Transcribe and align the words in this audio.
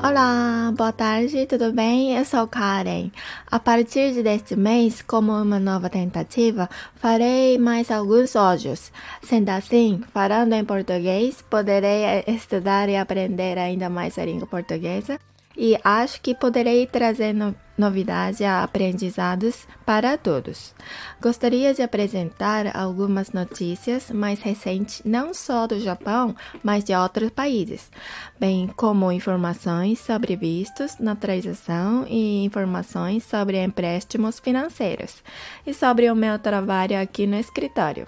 Olá, 0.00 0.72
boa 0.76 0.92
tarde, 0.92 1.44
tudo 1.46 1.72
bem? 1.72 2.16
Eu 2.16 2.24
sou 2.24 2.46
Karen. 2.46 3.10
A 3.50 3.58
partir 3.58 4.22
deste 4.22 4.54
mês, 4.54 5.02
como 5.02 5.32
uma 5.32 5.58
nova 5.58 5.90
tentativa, 5.90 6.70
farei 6.94 7.58
mais 7.58 7.90
alguns 7.90 8.36
áudios. 8.36 8.92
Sendo 9.20 9.48
assim, 9.48 10.00
falando 10.14 10.52
em 10.52 10.64
português, 10.64 11.42
poderei 11.42 12.22
estudar 12.28 12.88
e 12.88 12.96
aprender 12.96 13.58
ainda 13.58 13.90
mais 13.90 14.16
a 14.18 14.24
língua 14.24 14.46
portuguesa 14.46 15.18
e 15.56 15.76
acho 15.82 16.20
que 16.20 16.32
poderei 16.32 16.86
trazer 16.86 17.32
no 17.34 17.52
novidades 17.78 18.40
e 18.40 18.44
aprendizados 18.44 19.66
para 19.86 20.18
todos. 20.18 20.74
Gostaria 21.22 21.72
de 21.72 21.80
apresentar 21.80 22.76
algumas 22.76 23.30
notícias 23.32 24.10
mais 24.10 24.40
recentes, 24.40 25.00
não 25.04 25.32
só 25.32 25.66
do 25.66 25.80
Japão, 25.80 26.34
mas 26.62 26.84
de 26.84 26.94
outros 26.94 27.30
países, 27.30 27.90
bem 28.38 28.66
como 28.76 29.12
informações 29.12 30.00
sobre 30.00 30.36
vistos, 30.36 30.98
naturalização 30.98 32.04
e 32.08 32.44
informações 32.44 33.24
sobre 33.24 33.62
empréstimos 33.62 34.40
financeiros 34.40 35.22
e 35.66 35.72
sobre 35.72 36.10
o 36.10 36.16
meu 36.16 36.38
trabalho 36.38 37.00
aqui 37.00 37.26
no 37.26 37.36
escritório. 37.36 38.06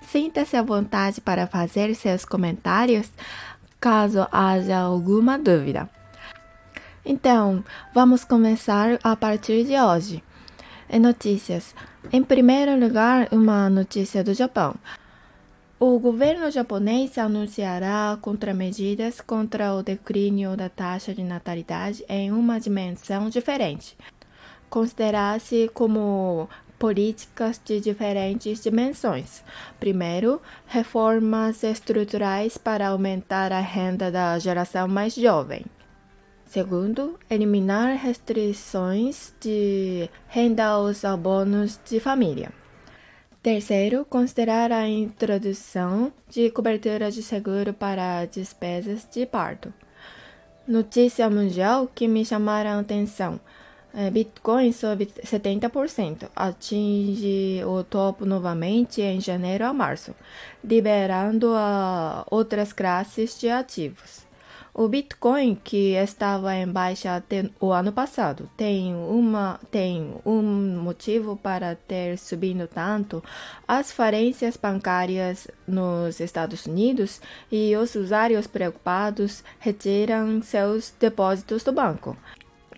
Sinta-se 0.00 0.56
à 0.56 0.62
vontade 0.62 1.20
para 1.20 1.46
fazer 1.46 1.94
seus 1.94 2.24
comentários 2.24 3.10
caso 3.80 4.26
haja 4.30 4.78
alguma 4.78 5.38
dúvida. 5.38 5.88
Então, 7.04 7.64
vamos 7.94 8.24
começar 8.24 8.98
a 9.02 9.16
partir 9.16 9.64
de 9.64 9.78
hoje. 9.80 10.22
Notícias. 11.00 11.74
Em 12.12 12.22
primeiro 12.22 12.78
lugar, 12.78 13.28
uma 13.32 13.70
notícia 13.70 14.22
do 14.22 14.34
Japão. 14.34 14.74
O 15.78 15.98
governo 15.98 16.50
japonês 16.50 17.16
anunciará 17.16 18.18
contramedidas 18.20 19.18
contra 19.20 19.72
o 19.72 19.82
declínio 19.82 20.54
da 20.56 20.68
taxa 20.68 21.14
de 21.14 21.22
natalidade 21.22 22.04
em 22.06 22.30
uma 22.30 22.60
dimensão 22.60 23.30
diferente. 23.30 23.96
Considera-se 24.68 25.70
como 25.72 26.50
políticas 26.78 27.58
de 27.64 27.80
diferentes 27.80 28.62
dimensões. 28.62 29.42
Primeiro, 29.78 30.40
reformas 30.66 31.62
estruturais 31.62 32.58
para 32.58 32.88
aumentar 32.88 33.52
a 33.52 33.60
renda 33.60 34.10
da 34.10 34.38
geração 34.38 34.86
mais 34.86 35.14
jovem. 35.14 35.64
Segundo, 36.50 37.16
eliminar 37.30 37.96
restrições 37.96 39.32
de 39.40 40.10
renda 40.26 40.64
aos 40.64 41.04
abonos 41.04 41.78
de 41.88 42.00
família. 42.00 42.50
Terceiro, 43.40 44.04
considerar 44.04 44.72
a 44.72 44.88
introdução 44.88 46.12
de 46.28 46.50
cobertura 46.50 47.08
de 47.08 47.22
seguro 47.22 47.72
para 47.72 48.24
despesas 48.24 49.06
de 49.08 49.24
parto. 49.26 49.72
Notícia 50.66 51.30
mundial 51.30 51.86
que 51.86 52.08
me 52.08 52.24
chamaram 52.24 52.70
a 52.70 52.80
atenção. 52.80 53.38
É, 53.94 54.10
Bitcoin 54.10 54.72
sobe 54.72 55.06
70%, 55.06 56.30
atinge 56.34 57.62
o 57.64 57.84
topo 57.84 58.26
novamente 58.26 59.00
em 59.00 59.20
janeiro 59.20 59.64
a 59.64 59.72
março, 59.72 60.16
liberando 60.64 61.54
a 61.54 62.26
outras 62.28 62.72
classes 62.72 63.38
de 63.38 63.48
ativos. 63.48 64.28
O 64.80 64.88
Bitcoin, 64.88 65.56
que 65.56 65.92
estava 65.92 66.56
em 66.56 66.66
baixa 66.66 67.14
até 67.14 67.50
o 67.60 67.70
ano 67.70 67.92
passado, 67.92 68.48
tem, 68.56 68.94
uma, 68.94 69.60
tem 69.70 70.14
um 70.24 70.80
motivo 70.80 71.36
para 71.36 71.74
ter 71.74 72.16
subido 72.16 72.66
tanto. 72.66 73.22
As 73.68 73.92
falências 73.92 74.56
bancárias 74.56 75.48
nos 75.68 76.18
Estados 76.18 76.64
Unidos 76.64 77.20
e 77.52 77.76
os 77.76 77.94
usuários 77.94 78.46
preocupados 78.46 79.44
retiram 79.58 80.40
seus 80.40 80.94
depósitos 80.98 81.62
do 81.62 81.72
banco 81.72 82.16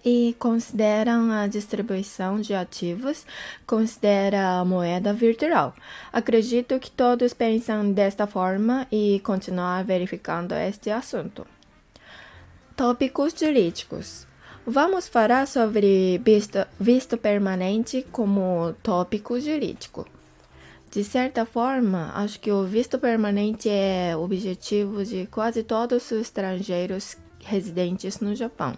e 0.05 0.35
consideram 0.41 1.31
a 1.31 1.47
distribuição 1.47 2.41
de 2.41 2.53
ativos, 2.53 3.25
considera 3.65 4.59
a 4.59 4.65
moeda 4.65 5.13
virtual. 5.13 5.73
Acredito 6.13 6.81
que 6.81 6.91
todos 6.91 7.33
pensam 7.33 7.93
desta 7.93 8.27
forma 8.27 8.89
e 8.91 9.21
continuar 9.21 9.85
verificando 9.85 10.53
este 10.53 10.91
assunto. 10.91 11.47
Tópicos 12.77 13.35
jurídicos. 13.39 14.27
Vamos 14.67 15.07
falar 15.07 15.47
sobre 15.47 16.19
visto, 16.19 16.67
visto 16.81 17.19
permanente 17.19 18.07
como 18.11 18.75
tópico 18.83 19.39
jurídico. 19.39 20.07
De 20.91 21.05
certa 21.05 21.45
forma, 21.45 22.13
acho 22.15 22.41
que 22.41 22.51
o 22.51 22.65
visto 22.65 22.99
permanente 22.99 23.69
é 23.69 24.17
objetivo 24.17 25.05
de 25.05 25.27
quase 25.27 25.63
todos 25.63 26.11
os 26.11 26.13
estrangeiros 26.13 27.19
residentes 27.45 28.21
no 28.21 28.35
Japão. 28.35 28.75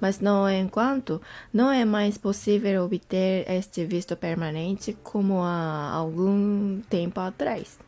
Mas, 0.00 0.20
no 0.20 0.48
enquanto, 0.48 1.20
não 1.52 1.72
é 1.72 1.84
mais 1.84 2.16
possível 2.16 2.84
obter 2.84 3.50
este 3.50 3.84
visto 3.84 4.16
permanente 4.16 4.96
como 5.02 5.42
há 5.42 5.90
algum 5.90 6.80
tempo 6.82 7.18
atrás. 7.20 7.78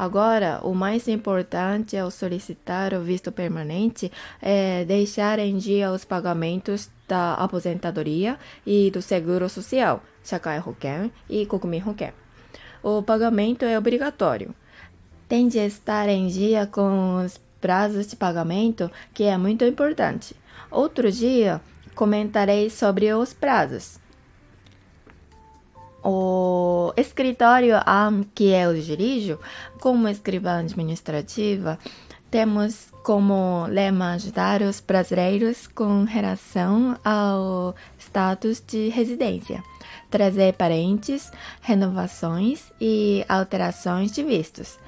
Agora, 0.00 0.60
o 0.62 0.74
mais 0.74 1.06
importante 1.08 1.94
ao 1.94 2.10
solicitar 2.10 2.94
o 2.94 3.02
visto 3.02 3.30
permanente 3.30 4.10
é 4.40 4.82
deixar 4.86 5.38
em 5.38 5.58
dia 5.58 5.92
os 5.92 6.06
pagamentos 6.06 6.88
da 7.06 7.34
aposentadoria 7.34 8.38
e 8.64 8.90
do 8.90 9.02
seguro 9.02 9.46
social, 9.50 10.02
Shakai 10.24 10.58
Hoken 10.58 11.12
e 11.28 11.44
Kokumin 11.44 11.82
Hoken. 11.86 12.12
O 12.82 13.02
pagamento 13.02 13.66
é 13.66 13.76
obrigatório. 13.76 14.54
Tem 15.28 15.48
de 15.48 15.58
estar 15.58 16.08
em 16.08 16.28
dia 16.28 16.66
com 16.66 17.22
os 17.22 17.38
prazos 17.60 18.06
de 18.06 18.16
pagamento, 18.16 18.90
que 19.12 19.24
é 19.24 19.36
muito 19.36 19.66
importante. 19.66 20.34
Outro 20.70 21.12
dia 21.12 21.60
comentarei 21.94 22.70
sobre 22.70 23.12
os 23.12 23.34
prazos. 23.34 24.00
O 26.02 26.39
escritório 27.00 27.80
AM, 27.86 28.24
que 28.34 28.50
eu 28.50 28.74
dirijo, 28.74 29.38
como 29.80 30.08
escrivã 30.08 30.60
administrativa, 30.60 31.78
temos 32.30 32.88
como 33.02 33.66
lema 33.66 34.12
ajudar 34.12 34.62
os 34.62 34.80
brasileiros 34.80 35.66
com 35.66 36.04
relação 36.04 36.96
ao 37.04 37.74
status 37.98 38.62
de 38.64 38.88
residência, 38.88 39.62
trazer 40.10 40.54
parentes, 40.54 41.30
renovações 41.62 42.70
e 42.80 43.24
alterações 43.28 44.12
de 44.12 44.22
vistos. 44.22 44.78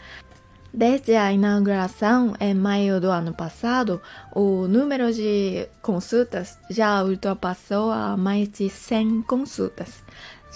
Desde 0.75 1.17
a 1.17 1.31
inauguração 1.33 2.35
em 2.41 2.55
maio 2.55 2.99
do 2.99 3.11
ano 3.11 3.35
passado, 3.35 4.01
o 4.35 4.67
número 4.67 5.13
de 5.13 5.69
consultas 5.83 6.59
já 6.71 7.03
ultrapassou 7.05 7.91
a 7.91 8.17
mais 8.17 8.49
de 8.49 8.71
100 8.71 9.23
consultas. 9.23 10.03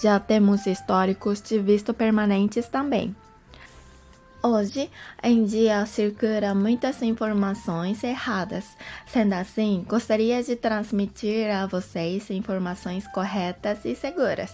Já 0.01 0.19
temos 0.19 0.67
históricos 0.67 1.41
de 1.41 1.59
visto 1.59 1.93
permanentes 1.93 2.67
também. 2.67 3.15
Hoje 4.41 4.89
em 5.23 5.43
dia 5.43 5.85
circulam 5.85 6.55
muitas 6.55 7.01
informações 7.01 8.03
erradas. 8.03 8.65
Sendo 9.07 9.33
assim, 9.33 9.83
gostaria 9.87 10.41
de 10.43 10.55
transmitir 10.55 11.49
a 11.49 11.65
vocês 11.65 12.29
informações 12.29 13.07
corretas 13.07 13.83
e 13.83 13.95
seguras. 13.95 14.53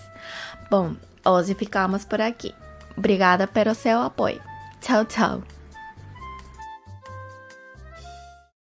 Bom, 0.71 0.95
hoje 1.25 1.53
ficamos 1.53 2.05
por 2.05 2.21
aqui. 2.21 2.53
Obrigada 2.97 3.45
pelo 3.45 3.75
seu 3.75 4.01
apoio. 4.01 4.41
Tchau, 4.81 5.03
tchau. 5.05 5.62